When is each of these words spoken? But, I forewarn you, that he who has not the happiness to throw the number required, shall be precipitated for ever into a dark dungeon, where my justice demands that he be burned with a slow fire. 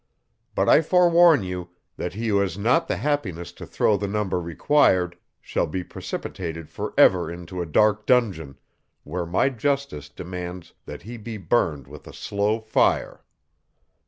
But, 0.55 0.67
I 0.67 0.81
forewarn 0.81 1.43
you, 1.43 1.69
that 1.95 2.15
he 2.15 2.29
who 2.29 2.39
has 2.39 2.57
not 2.57 2.87
the 2.87 2.97
happiness 2.97 3.51
to 3.51 3.67
throw 3.67 3.97
the 3.97 4.07
number 4.07 4.41
required, 4.41 5.15
shall 5.39 5.67
be 5.67 5.83
precipitated 5.83 6.71
for 6.71 6.95
ever 6.97 7.29
into 7.29 7.61
a 7.61 7.67
dark 7.67 8.07
dungeon, 8.07 8.57
where 9.03 9.27
my 9.27 9.49
justice 9.49 10.09
demands 10.09 10.73
that 10.87 11.03
he 11.03 11.17
be 11.17 11.37
burned 11.37 11.85
with 11.85 12.07
a 12.07 12.13
slow 12.13 12.59
fire. 12.59 13.23